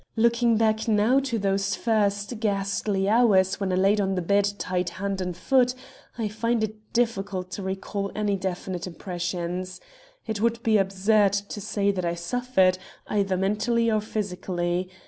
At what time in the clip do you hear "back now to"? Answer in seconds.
0.57-1.37